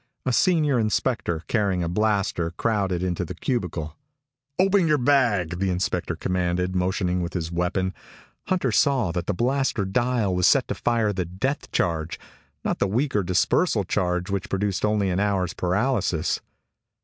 [0.25, 3.95] A senior inspector, carrying a blaster, crowded into the cubicle.
[4.57, 7.93] "Open your bag!" The inspector commanded, motioning with his weapon.
[8.47, 12.19] Hunter saw that the blaster dial was set to fire the death charge,
[12.65, 16.41] not the weaker dispersal charge which produced only an hour's paralysis.